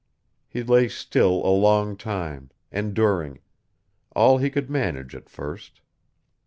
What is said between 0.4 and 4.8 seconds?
He lay still a long time, enduring all he could